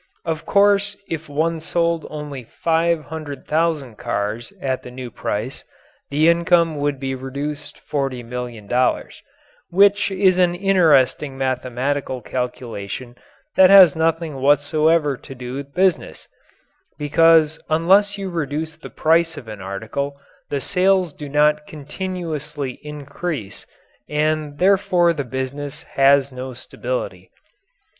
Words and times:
Of 0.25 0.47
course 0.47 0.97
if 1.07 1.29
one 1.29 1.59
sold 1.59 2.07
only 2.09 2.43
five 2.45 3.03
hundred 3.05 3.45
thousand 3.45 3.97
cars 3.99 4.51
at 4.59 4.81
the 4.81 4.89
new 4.89 5.11
price, 5.11 5.63
the 6.09 6.27
income 6.27 6.77
would 6.77 6.99
be 6.99 7.13
reduced 7.13 7.77
forty 7.81 8.23
million 8.23 8.65
dollars 8.65 9.21
which 9.69 10.09
is 10.09 10.39
an 10.39 10.55
interesting 10.55 11.37
mathematical 11.37 12.19
calculation 12.19 13.15
that 13.55 13.69
has 13.69 13.95
nothing 13.95 14.37
whatsoever 14.37 15.15
to 15.17 15.35
do 15.35 15.53
with 15.53 15.75
business, 15.75 16.27
because 16.97 17.59
unless 17.69 18.17
you 18.17 18.31
reduce 18.31 18.75
the 18.77 18.89
price 18.89 19.37
of 19.37 19.47
an 19.47 19.61
article 19.61 20.19
the 20.49 20.59
sales 20.61 21.13
do 21.13 21.29
not 21.29 21.67
continuously 21.67 22.79
increase 22.81 23.67
and 24.09 24.57
therefore 24.57 25.13
the 25.13 25.23
business 25.23 25.83
has 25.83 26.31
no 26.31 26.53
stability. 26.55 27.29